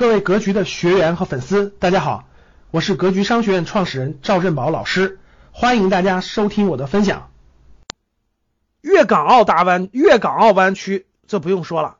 [0.00, 2.24] 各位格局的学员和粉丝，大家好，
[2.70, 5.18] 我是格局商学院创始人赵振宝老师，
[5.52, 7.30] 欢迎大家收听我的分享。
[8.80, 11.98] 粤港澳大湾粤港澳湾区，这不用说了，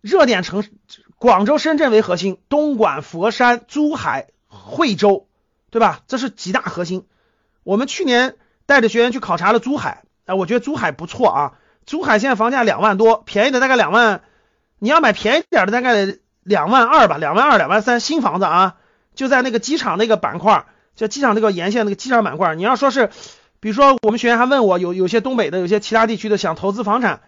[0.00, 0.70] 热点城市
[1.18, 5.26] 广州、深圳为核心，东莞、佛山、珠海、惠州，
[5.72, 6.02] 对吧？
[6.06, 7.04] 这是几大核心。
[7.64, 11.52] 我们去年带着学员去考察了珠海，啊，我觉得珠海不错啊。
[11.84, 14.22] 珠海现在房价两万多，便宜的大概两万，
[14.78, 16.18] 你要买便宜点的大概。
[16.44, 18.76] 两万二吧，两万二、两万三，新房子啊，
[19.14, 22.54] 就在那个机场那个板块，就机场那个沿线那个机场板块。
[22.54, 23.10] 你要说是，
[23.60, 27.22] 比如说我们学员还问我，有有些东北的，有些其他地区的想投资房产，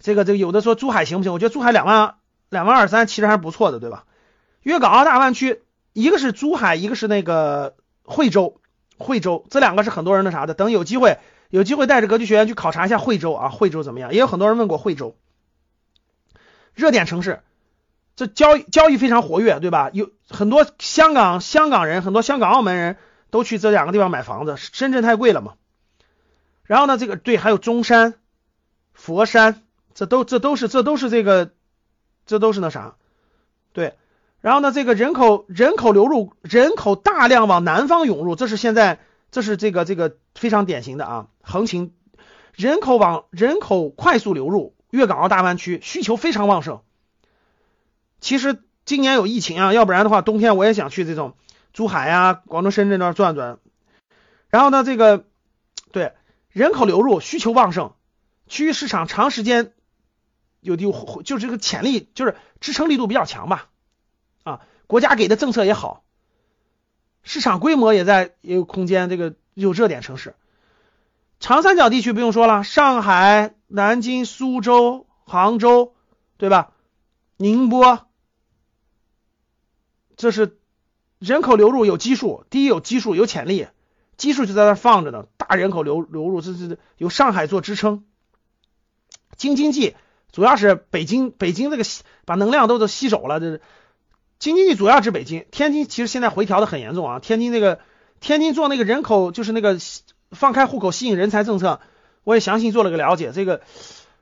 [0.00, 1.32] 这个这个有的说珠海行不行？
[1.32, 2.14] 我觉得珠海两万
[2.48, 4.04] 两万二三其实还是不错的，对吧？
[4.62, 5.60] 粤港澳大湾区，
[5.92, 8.60] 一个是珠海，一个是那个惠州，
[8.96, 10.54] 惠州这两个是很多人那啥的。
[10.54, 11.18] 等有机会
[11.50, 14.14] 有机会带着格局学员去考察一下惠州啊，惠州怎么样？
[14.14, 15.16] 也有很多人问过惠州，
[16.74, 17.40] 热点城市。
[18.14, 19.90] 这交易交易非常活跃，对吧？
[19.92, 22.96] 有很多香港香港人，很多香港澳门人
[23.30, 24.56] 都去这两个地方买房子。
[24.56, 25.54] 深圳太贵了嘛。
[26.64, 28.14] 然后呢，这个对，还有中山、
[28.92, 29.62] 佛山，
[29.94, 31.50] 这都这都是这都是这个
[32.26, 32.96] 这都是那啥，
[33.72, 33.94] 对。
[34.40, 39.00] 然后呢，这个人口人口流入，人口大量往南方涌入，这是现在
[39.30, 41.94] 这是这个这个非常典型的啊，行情
[42.54, 46.80] 人口往人口快速流入粤港澳大湾区，需求非常旺盛。
[48.22, 51.34] 其实今年有疫情啊，要不然的话，冬天我也想去这种
[51.72, 53.58] 珠海呀、广州、深圳那儿转转。
[54.48, 55.24] 然后呢，这个
[55.90, 56.12] 对
[56.48, 57.94] 人口流入需求旺盛，
[58.46, 59.72] 区域市场长时间
[60.60, 63.68] 有有就这个潜力，就是支撑力度比较强吧。
[64.44, 66.04] 啊，国家给的政策也好，
[67.24, 70.36] 市场规模也在也有空间，这个有热点城市，
[71.40, 75.94] 长三角地区不用说了，上海、南京、苏州、杭州，
[76.36, 76.70] 对吧？
[77.36, 78.06] 宁波。
[80.22, 80.56] 这是
[81.18, 83.66] 人口流入有基数，第一有基数有潜力，
[84.16, 85.24] 基数就在那放着呢。
[85.36, 88.04] 大人口流流入，这这有上海做支撑。
[89.36, 89.96] 京津冀
[90.30, 91.82] 主要是北京，北京这个
[92.24, 93.40] 把能量都都吸走了。
[93.40, 93.60] 这
[94.38, 97.18] 京津冀主要指北京，天津其实现在回调的很严重啊。
[97.18, 97.80] 天津那个
[98.20, 99.76] 天津做那个人口就是那个
[100.30, 101.80] 放开户口吸引人才政策，
[102.22, 103.32] 我也详细做了个了解。
[103.34, 103.62] 这个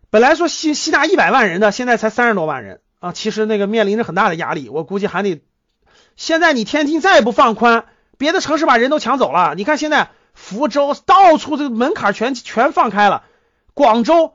[0.08, 5.42] 本来说吸吸纳一百万人的，现在才三十多万人啊，其实那个面临着很大的压力，我估计还得。
[6.20, 7.86] 现在你天津再不放宽，
[8.18, 9.54] 别的城市把人都抢走了。
[9.56, 13.24] 你看现在福州到处这个门槛全全放开了，
[13.72, 14.34] 广州，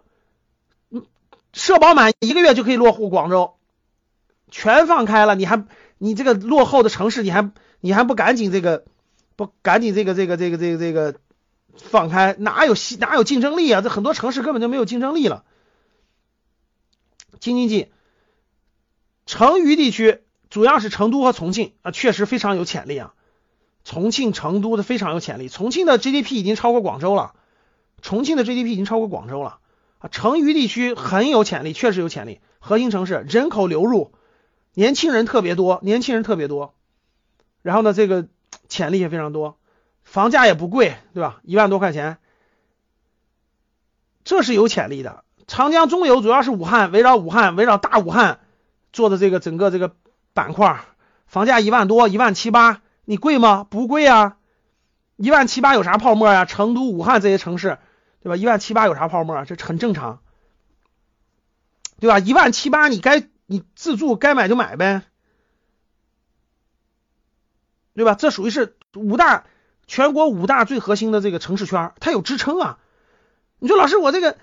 [0.89, 1.05] 嗯
[1.53, 3.53] 社保满一个月就可以落户广州，
[4.49, 5.35] 全放开了。
[5.35, 5.63] 你还
[5.99, 7.51] 你这个落后的城市，你还
[7.81, 8.85] 你还不赶紧这个
[9.35, 11.19] 不赶紧这个这个这个这个这个
[11.77, 13.81] 放开，哪有哪有竞争力啊？
[13.81, 15.43] 这很多城市根本就没有竞争力了。
[17.39, 17.91] 京津冀、
[19.27, 20.23] 成渝地区。
[20.55, 23.13] 主要是成都和重庆啊，确实非常有潜力啊。
[23.83, 25.49] 重庆、成都的非常有潜力。
[25.49, 27.33] 重庆的 GDP 已经超过广州了，
[28.01, 29.59] 重庆的 GDP 已经超过广州了
[29.99, 30.07] 啊。
[30.07, 32.39] 成渝地区很有潜力，确实有潜力。
[32.59, 34.13] 核心城市人口流入，
[34.73, 36.73] 年轻人特别多，年轻人特别多。
[37.61, 38.29] 然后呢，这个
[38.69, 39.57] 潜力也非常多，
[40.03, 41.41] 房价也不贵，对吧？
[41.43, 42.17] 一万多块钱，
[44.23, 45.25] 这是有潜力的。
[45.47, 48.39] 长江中游主要是武汉，围绕武汉，围绕大武汉
[48.93, 49.97] 做的这个整个这个。
[50.35, 50.81] 板块
[51.27, 53.63] 房价一万多，一万七八，你贵吗？
[53.63, 54.35] 不贵啊，
[55.15, 56.43] 一万七八有啥泡沫呀？
[56.43, 57.79] 成都、武汉这些城市，
[58.21, 58.35] 对吧？
[58.35, 59.45] 一万七八有啥泡沫？
[59.45, 60.19] 这很正常，
[62.01, 62.19] 对吧？
[62.19, 65.03] 一万七八，你该你自住该买就买呗，
[67.93, 68.13] 对吧？
[68.15, 69.45] 这属于是五大
[69.87, 72.77] 全国五大最核心的这个城市圈，它有支撑啊。
[73.59, 74.37] 你说老师，我这个。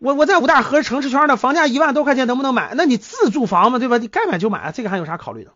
[0.00, 2.72] 我我在五大河城市圈呢，房价一万多块钱能不能买？
[2.74, 3.98] 那你自住房嘛，对吧？
[3.98, 5.52] 你该买就买，这个还有啥考虑的？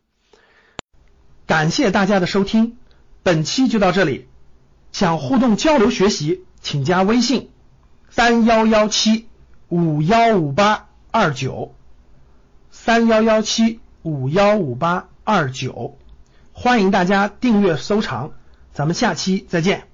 [1.47, 2.77] 感谢大家的收听，
[3.23, 4.29] 本期就到这里。
[4.93, 7.51] 想互动交流学习，请加微信
[8.11, 9.29] 三幺幺七
[9.69, 11.75] 五幺五八二九
[12.71, 15.97] 三幺幺七五幺五八二九，
[16.53, 18.33] 欢迎大家订阅收藏，
[18.75, 19.94] 咱们下期再见。